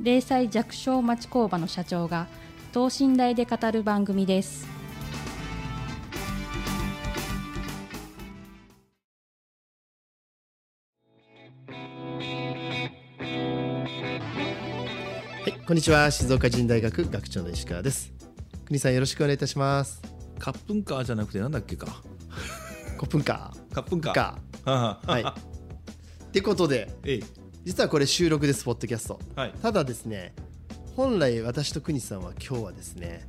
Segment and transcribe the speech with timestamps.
[0.00, 2.28] 零細弱小町工場の社長が
[2.72, 4.66] 等身大で語る番組です
[15.42, 16.10] はい、こんにちは。
[16.10, 18.12] 静岡人大学学長の石川です。
[18.66, 20.02] 国さんよろしくお願いいたします。
[20.38, 22.02] カップンカーじゃなくてなんだっけか
[22.98, 24.12] コップンカカップンカー。
[24.12, 24.38] ーか。
[24.64, 25.22] ははい。
[25.22, 27.24] ってことで、えい
[27.64, 29.18] 実はこれ収録です、ポッドキャスト。
[29.34, 30.34] はいただですね、
[30.96, 33.28] 本来私と国さんは今日はですね、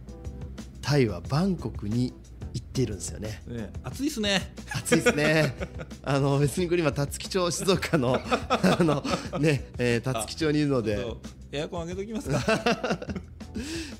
[0.81, 2.13] タイはバンコクに
[2.53, 3.41] 行っているんですよね。
[3.47, 5.55] ね暑いっすね暑いですね。
[6.03, 9.03] あの別にこれ今、たつき町、静岡の、 あの
[9.39, 11.05] ね、えー、たつき町にいるので、
[11.52, 12.39] エアコン上げときますか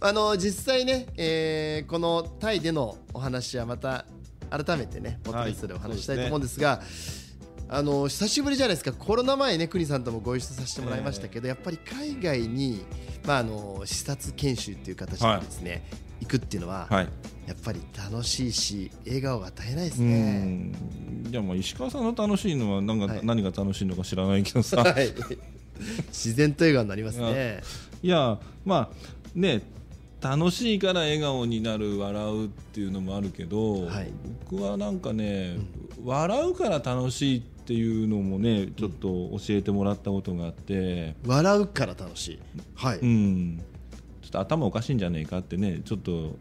[0.02, 4.05] あの実際ね、えーこのタイでのお話はまた
[4.50, 6.81] 改めてね、ポッドキャストでお話ししたいと思うんですが、
[7.72, 12.84] あの久しぶりじゃないですか、コロナ前ね、国さんともご一緒させてもらいましたけど、やっぱり海外に、
[13.25, 15.84] まあ、あの視察研修っていう形でですね、
[16.20, 17.08] 行くっていうのは、はい。
[17.47, 20.40] やっぱり楽しいし、笑顔が絶えないですうね。
[20.45, 20.73] ん。
[21.30, 23.22] じゃあ石川さんの楽しいのはなんか、はい。
[23.23, 24.78] 何が楽しいのか知らないけどさ。
[24.81, 25.14] はい、
[26.08, 27.62] 自然と笑顔になりますね。
[28.02, 28.95] いやまあ
[29.36, 29.62] ね
[30.22, 34.12] 楽しいから笑顔になる笑うっていうのもあるけど、はい。
[34.50, 35.57] 僕はなんかね、
[36.03, 42.40] 笑うから楽しいっていうのもねちょっと教えてもらったことがあって、笑うから楽しい。
[42.75, 43.00] はい。
[43.00, 43.62] うん、
[44.22, 46.35] ちょっと頭おかしいんじゃねえかってねちょっと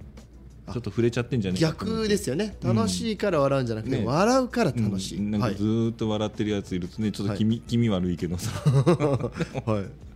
[0.73, 4.05] ちょっと触れちゃってんじゃねえ逆ですよね、楽しいから笑うんじゃなくて、ね。
[4.05, 5.19] 笑うから楽しい。
[5.19, 5.31] うん。
[5.31, 5.53] なんはい。
[5.53, 8.51] かずーっと笑ってるやついるとねちょっと気味,、気味悪いけどさ。
[9.65, 10.09] はい。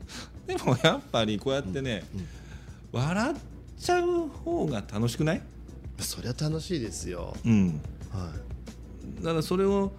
[0.46, 2.04] でもやっぱりこうやってね、
[2.92, 3.34] 笑っ
[3.78, 5.42] ちゃう方が楽しくない、
[5.98, 7.34] そりゃ楽しいですよ。
[7.44, 7.80] うん、
[8.10, 8.32] は
[9.20, 9.92] だからそれを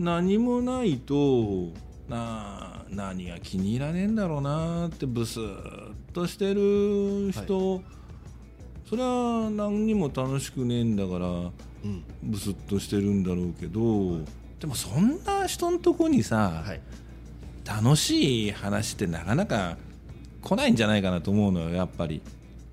[0.00, 1.68] 何もないと
[2.08, 7.82] な何が気に入らねえんだろうなってブスッとしてる人、
[8.88, 11.30] それは何にも楽しくねえんだからい。
[11.84, 12.04] うん。
[12.22, 14.24] ブスッとしてるんだろうけど、
[14.58, 16.80] でもそんな人のとこにさ、はい。
[17.66, 19.76] 楽しい話ってなかなか
[20.40, 22.22] 来ないんじゃないかなと思うのよやっぱり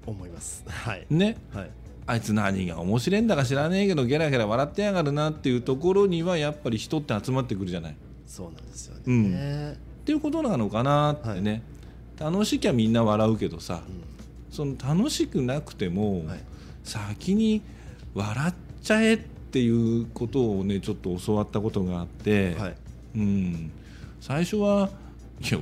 [0.06, 0.64] 思います。
[0.66, 1.06] はい。
[1.09, 1.70] ねはい。
[2.07, 7.91] あいつ何が面白いんだか知らねえけどゲラゲラ笑ってやがるなっていうところにはやっぱり人って集まってくるじゃない。
[7.91, 7.95] っ
[8.25, 9.03] そうなんですよね。
[9.06, 11.13] うんていうことなのかな。
[11.13, 11.63] ってね、
[12.17, 13.81] 楽しきゃみんな笑うけどさ、
[14.50, 16.40] その楽しくなくても、はい。
[16.85, 17.62] 先に
[18.16, 22.75] 笑っちゃえっていうことをねちょっと教わったことがあって、はい。
[23.16, 23.72] うん、
[24.22, 24.90] 最初は
[25.41, 25.59] いや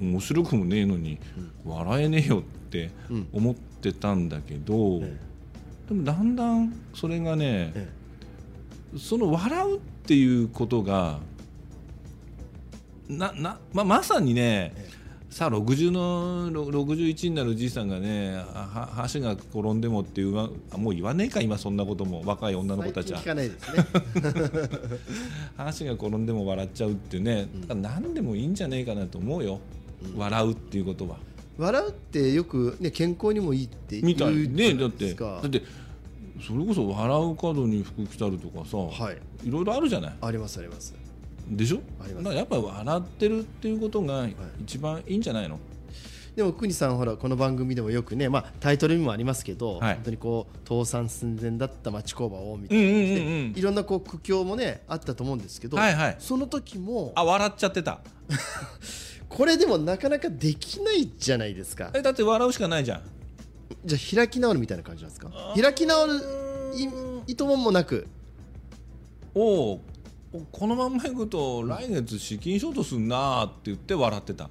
[0.00, 1.18] 面白くもねえのに、
[1.64, 3.28] 笑えねえよってうん。
[3.32, 5.18] 思ってたんだけど、え
[5.88, 7.88] でもだんだんそれがね、え
[8.98, 11.20] その笑うっていうことが
[13.08, 14.90] なな、ままさにね、え
[15.36, 23.20] さあ60のろ61になるじいさんがねは箸が転んでもっていうもう言わねえか今そんなことも若い女の子たちは。
[23.20, 24.98] 最近聞かないですね。
[25.58, 29.60] 話が転んでも笑っちゃうってね、だから何でもいいんじゃねえかなと思うよ、
[30.16, 31.16] 笑うっていうことは。
[31.58, 34.14] 笑うってよくね健康にもいいって言い
[34.44, 35.40] うねじゃなだっていですか。
[35.42, 35.62] だって
[36.46, 39.18] それこそ笑う角に服着たるとかさ、はい。
[39.42, 40.16] いろいろあるじゃない？
[40.20, 40.94] ありますあります。
[41.48, 41.80] でしょ？
[41.98, 42.36] あります。
[42.36, 44.28] やっぱり笑ってるっていうことが
[44.60, 45.58] 一番いいんじゃないの、
[46.34, 49.94] でも国さんほらこの番組でもよくねまあタイトルにもありますけど、はい。
[49.94, 53.52] 本当にこう倒産寸前だった町工場をみたいな、うんうんうんうん。
[53.56, 56.16] いろんなこう苦境もねあったと思うんですけど、はいはい。
[56.18, 58.00] その時もあ笑っちゃってた
[59.28, 61.90] これでもなかなかできないじゃないですか。
[61.94, 63.02] えだって笑うしかないじゃん。
[63.84, 65.30] じゃあ開き直るみたいな感じなんですか？
[65.60, 66.14] 開き直る
[66.76, 66.88] い
[67.32, 68.06] 意図ももなく。
[69.34, 69.80] おお
[70.52, 74.48] このまんまいくと来月資金ショートすんなーって言って笑ってた。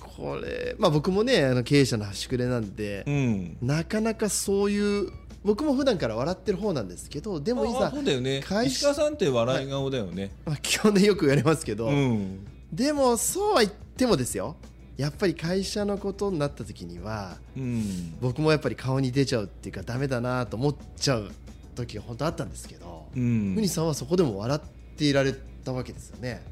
[0.00, 3.56] これまあ僕もねあの経営者の端くれなんでう、ん。
[3.60, 5.10] なかなかそういう
[5.44, 8.40] 僕も普段から笑ってる方なんですけどでもいざあそうだよね。
[8.40, 14.56] 会石川さんって笑い顔だよね、まあ、基本でよく言われますけど、うんでもそうは言ってもですよ。
[14.96, 18.14] やっぱり会社のことになった時にはうん。
[18.20, 21.30] 僕もやっぱり顔に出ちゃうっていうかダメだなと思っちゃう
[21.74, 23.54] 時が本当あったんですけど、うん。
[23.54, 24.60] ふにさんはそこでも笑っ
[24.96, 25.34] ていられ
[25.64, 26.42] たわけですよね。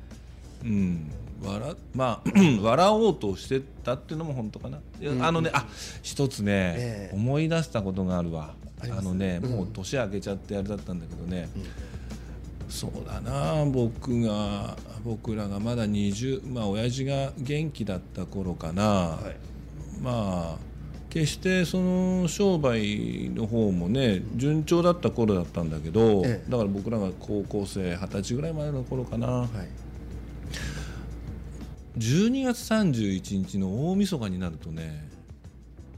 [0.64, 1.10] うん。
[1.44, 2.30] 笑まあ
[2.62, 5.66] 笑おうとしてたっていうのも本当かな、うんあのねあ
[6.02, 7.16] 一つね、ええ。
[7.16, 8.54] 思い出したことがあるわ。
[8.80, 9.50] あのね、うん。
[9.50, 11.62] もう年明けちゃってあれだったんだけどね、うん
[12.72, 13.66] そうだな。
[13.66, 19.36] 僕が僕らがまだ20まあ親父が元気だった頃かな、はい。
[20.00, 20.58] まあ
[21.10, 26.50] 決してその商売の方もね順調だった頃だったんだけど、ええ。
[26.50, 29.48] だから僕らが高校生二十歳ぐらいまでの頃かな、はい。
[31.98, 35.10] 12月31日の大晦日になるとね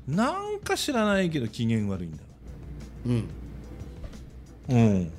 [0.09, 2.19] なんか知らないけど機嫌悪いんだ。
[3.06, 3.29] うん。
[4.71, 5.12] うん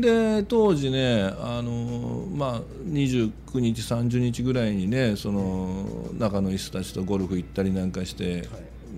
[0.00, 5.84] で当時ねあのまあ29日30日ぐらいにねその
[6.14, 8.48] 仲のいい人たちとゴルフ行ったりなんかして、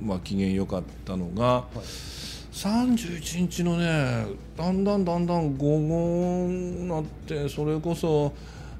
[0.03, 1.65] まあ機嫌良かったのが、
[2.53, 4.27] 31日のね
[4.57, 8.33] だんだんだんだん午後になってそれこそ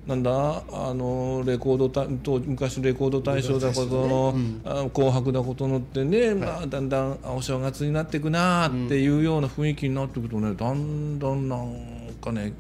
[0.07, 0.31] なんだ
[0.73, 4.35] あのレコードた当昔レコード大賞だことの、
[4.65, 12.53] あ紅白だことのってね、まあ、だんだんあお正月になっていくなっていうような雰囲気になっていくとねだんだんなんかね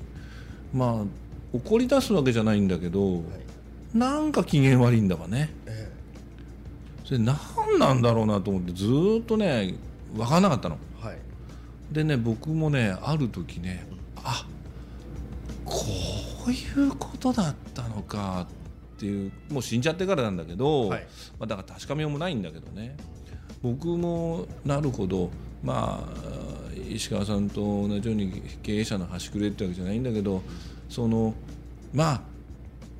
[0.72, 3.22] まあ怒り出すわけじゃないんだけど、
[3.92, 5.52] なんか機嫌悪いんだわね。
[5.66, 5.90] え
[7.04, 7.36] それ何
[7.78, 9.74] なんだろうなと思ってずーっとね
[10.14, 10.78] 分からなかったの。
[11.02, 11.18] えはい。
[11.90, 13.84] でね僕もねある時ね
[14.16, 14.46] あ
[15.64, 15.74] こ
[16.46, 18.46] ういうことだったのか
[18.96, 21.00] っていうもう死んじゃってからなんだけど、はい。
[21.40, 22.96] まあ、だから確かめようもないんだけどね。
[23.60, 25.30] 僕もなるほど
[25.64, 26.49] まあ
[26.94, 30.42] 石川さんと同じように経営者の端くれってわけじゃないんだけど
[30.88, 31.34] その
[31.92, 32.20] まあ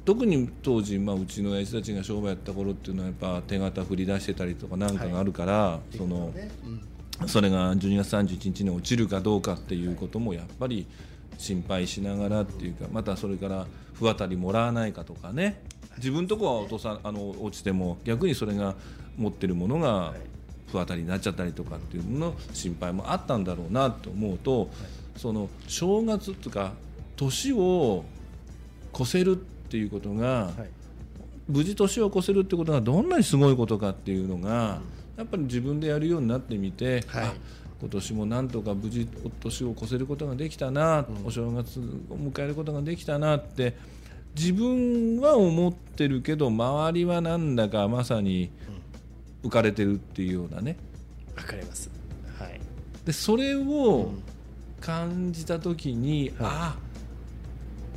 [0.04, 6.28] 特に当時、まあ、うちの親父たちが商売やった頃っていうのはやっぱ手形振り出してたりとかなんかがあるから、その。
[6.28, 6.80] ねうん
[7.26, 10.86] それが12月31日に落ちるかどうかっていうこともやっぱり
[11.38, 15.62] 心配しながらっていうかまたそれから不当たりもらわないかとかね
[15.98, 18.74] 自分とこは落とさあの落ちても逆にそれが
[19.16, 20.14] 持ってるものが
[20.70, 24.70] 不当たりになっちゃったりとかっていうのの心配もあったんだろうなと思うと
[25.16, 26.72] その正月とか
[27.16, 28.04] 年を
[28.94, 30.70] 越せるっていうことがはい。
[31.50, 34.80] 無事年を越せるってことがどんなにすごいことかっていうのが、
[35.16, 37.24] やっぱり自分でやるようになってみて、はい。
[37.24, 37.34] あ
[37.80, 39.08] 今年もなんとか無事
[39.40, 41.82] 年を越せることができたな、お正月を
[42.14, 43.74] 迎えることができたなって
[44.36, 48.50] 自分は思ってるけど周りはなんだかまさに
[49.42, 50.76] 浮かれてるっていうようなね。
[51.36, 51.90] わかります。
[52.38, 52.60] はい。
[53.04, 54.12] でそれを
[54.80, 56.76] 感じた時に、あ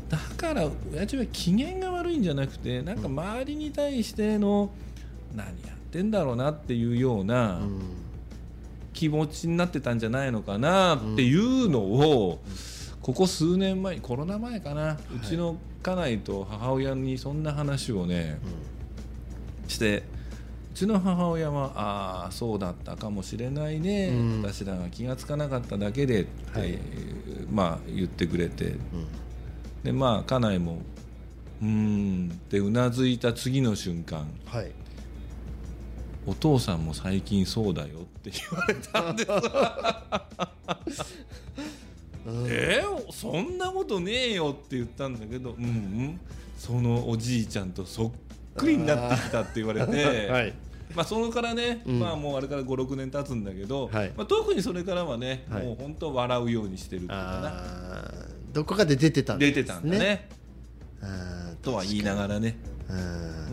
[0.10, 4.72] だから親父は機嫌が悪いんじゃなくてなんか周りに対しての
[5.34, 7.81] 何やってんだろうなっていうようなうん。
[8.94, 12.39] 気持ちになってたんじゃないのかなっていうのを
[13.01, 18.39] ここ数年前コロナ前かな、うちの家内と母親にそんな話をね、
[19.68, 20.23] してう
[20.74, 24.42] ちの母親はああそうだったかもしれないね、うん。
[24.42, 26.80] 私らが気がつかなかっただけでって、はい。
[27.52, 28.66] まあ言ってくれて。
[28.66, 28.80] うん。
[29.84, 30.80] でまあ家内も
[31.62, 34.27] うーんってうなずいた次の瞬間。
[34.46, 34.72] はい。
[36.25, 39.25] お父さんも最近そうだよって言われたんで
[40.92, 41.24] す。
[42.48, 45.51] えーそんなことねえよって言ったんだけど。
[45.51, 46.20] うんうん。
[46.58, 48.12] そのおじいちゃんとそっ
[48.55, 50.53] くりになってきたって言われて、 はい。
[50.95, 52.00] まあそこからね、うん。
[52.00, 54.12] まあもうあれから56年経つんだけど、はい。
[54.15, 55.65] まあ、特にそれからはね、はい。
[55.65, 58.13] もう本当笑うようにしてるっていうかな。
[58.53, 59.55] どこかで出てたんですね。
[59.55, 60.29] 出てたんだね。
[61.63, 62.57] とは言いながらね、
[62.89, 62.93] う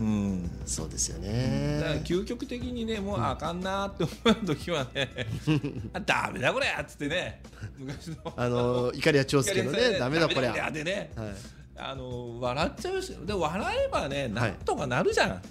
[0.01, 0.33] うん。
[0.45, 5.09] ん、そうですよだからね究極的にねもうあかんなって思う時はね
[5.95, 7.41] 「あダメだこれ!」っつってね
[7.79, 8.17] 昔の。
[8.37, 11.13] あの怒りや長介のねダメだこりゃでね。
[11.17, 14.33] はいあの笑っちゃうしで笑えばねはい。
[14.33, 15.43] なんとかなるじゃん、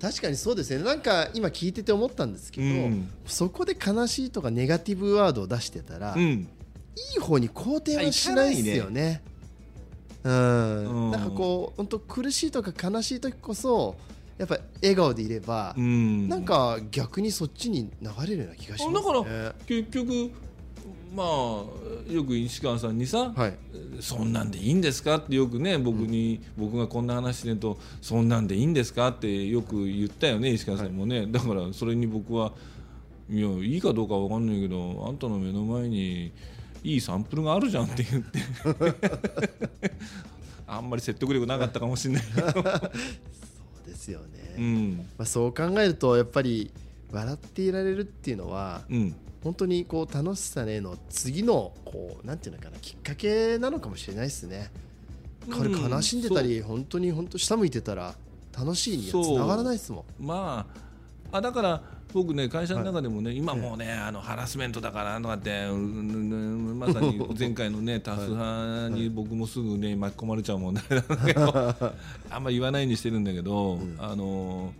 [0.00, 0.84] 確かにそうですね。
[0.84, 3.10] なんか今聞いてて思ったんですけど、うん。
[3.26, 6.48] そこで悲しいとかネガティブワードを出してたら、いうん。
[7.16, 9.22] い方に肯定はしないですよね。
[10.24, 11.10] うん、うん。
[11.10, 13.96] なんかこう本当苦しいとか悲しい時こそ
[14.36, 16.28] やっぱ笑顔でいれば、うん。
[16.28, 18.94] なんか逆にそっちに流れるような気がしますね。
[18.94, 20.30] だから結局
[21.14, 23.54] まあよく石川さんにさ、はい
[24.00, 25.16] そんなんでいいんですか？
[25.16, 29.08] ってよくね僕に、僕がこんな話してるとそんなんでいいんですか？
[29.08, 32.52] ってよく言ったよね石川さんもね、だからそれに僕は
[33.30, 36.32] いやいいかどうかわかんないけどあんたの目の前に
[36.84, 38.38] いいサンプルがあるじゃんって言って。
[40.70, 42.62] あんまり説得力なかったかもしれないけど、そう
[43.86, 44.96] ですよね、うん。
[45.16, 46.70] まあ、そう考えるとやっぱり
[47.10, 54.70] 笑っていられるっていうのはうん、本当にこう楽しさへの次のこうなんていうのかなきっかけなのかもしれないですね。
[55.50, 58.14] 軽く悲しんでたり、本当に本当下向いてたら
[58.56, 60.26] 楽しいにはつながらないですもん。
[60.26, 60.66] ま
[61.30, 71.92] ああだから僕ね会社の中でもね、今もうねあのハラスメントだからとかって、うんうん まさに前回のね多数派に僕もすぐね巻き込まれちゃう問題なんだけど
[72.30, 74.72] あんまり言わないようにしてるんだけど、あの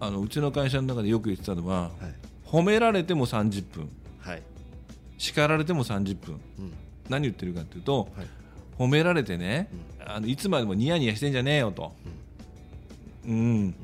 [0.00, 3.88] あのうちの会社の中でよく言ってたのは、はい褒められても30分。
[4.20, 4.42] はい。
[5.16, 6.40] 叱られても30分。
[6.58, 6.72] うん。
[7.08, 8.26] 何言ってるかっていうと、はい。
[8.78, 9.70] 褒められてね、
[10.04, 11.94] あのいつまでもニヤニヤしてんじゃねえよと、
[13.26, 13.74] うん。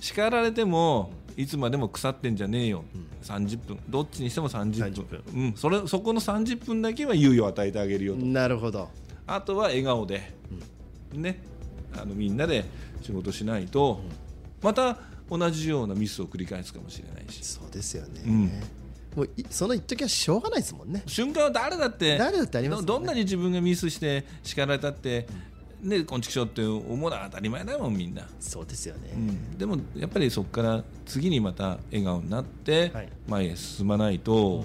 [0.00, 2.84] 叱られてもいつまでも腐ってんじゃねえよ、
[3.22, 3.78] 30分。
[3.88, 5.04] どっちにしても30 30分。
[5.04, 5.22] 分。
[5.34, 8.88] うん、それそこの30分だけは猶予を与えてあげるよと、なるほど。
[9.26, 10.32] あとは笑顔で、
[11.12, 11.40] ね、
[11.94, 12.64] あのみんなで
[13.02, 14.00] 仕事しないと、
[14.62, 14.98] また
[15.30, 17.44] 同じようなミスを繰り返すかもしれないし。
[17.44, 18.50] そうですよね、うん。
[19.16, 21.02] もういその一時はしょうがないですもんね。
[21.06, 22.86] 瞬間は誰だって誰だってありますね。
[22.86, 25.26] どどんなに自分がミスして叱られたって、
[25.80, 33.08] ねこんちくしょうって思うのは当たり前だもんみんな、そうですよね、うん、でもやっぱりそこから次にまた笑顔になってはい。
[33.28, 34.64] 前へ進まないと、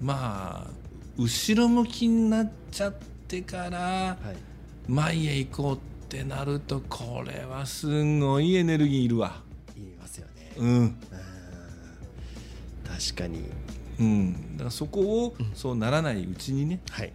[0.00, 0.70] まあ
[1.16, 2.94] 後ろ向きになっちゃっ
[3.28, 4.90] てからはい。
[4.90, 5.78] 前へ行こうっ
[6.08, 7.86] てなるとこれはす
[8.18, 9.43] ごいエネルギーいるわ。
[10.04, 10.68] ますよね、うん。
[10.68, 10.96] うん。
[12.84, 13.44] 確かに。
[13.98, 17.12] うん、だからそこをそうならないうちにね、はい。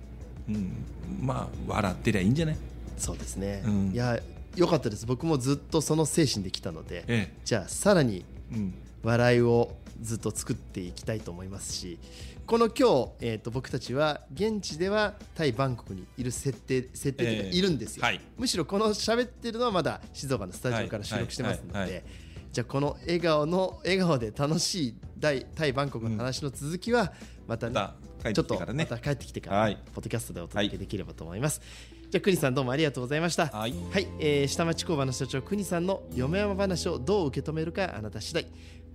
[0.48, 0.86] うん、
[1.22, 2.58] まあ笑ってりゃいいんじゃない、
[2.98, 3.91] そうですね、うん。
[3.91, 4.19] いや
[4.55, 5.05] 良かったです。
[5.05, 12.00] 僕もずっとその精神で来たのでえじゃあさらにえうん、笑いをずっと作っていきたいと思いますし
[12.48, 17.55] この今日、えー、と僕たちは現地ではタイ・バンコクにいる設定設定というかええ。
[17.55, 18.19] いるんですよ、はい。
[18.39, 21.84] むしろこの喋ってるのはまだ静岡のスタジオから収録してますのはい。
[21.84, 21.93] はい。
[21.93, 22.05] はで
[22.51, 27.13] じゃあこの笑顔の笑顔で楽しい大タイ・バンコクの話の続きは
[27.47, 29.77] また,、また帰っちょっとまた帰ってきてから、はい。
[29.93, 31.61] ポッドキャストでお届けできればと思います、
[32.09, 33.47] じゃあ国さんどうもありがとうございました。
[33.47, 33.73] はい。
[33.91, 38.47] はい、えー下町工場の社長国さんの嫁山話をどう受け止めるかあなた次第。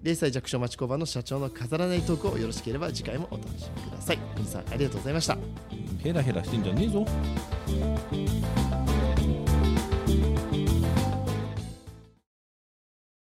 [0.02, 4.18] 零歳弱小町工場の社長の飾らないトークをよろしければ次回もお楽しみください。
[4.34, 5.38] 国さんありがとうございました。
[6.02, 7.06] ヘラヘラしてんじゃねえぞ